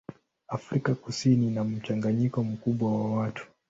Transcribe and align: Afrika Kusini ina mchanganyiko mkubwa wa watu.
Afrika 0.47 0.95
Kusini 0.95 1.47
ina 1.47 1.63
mchanganyiko 1.63 2.43
mkubwa 2.43 2.91
wa 2.97 3.15
watu. 3.17 3.47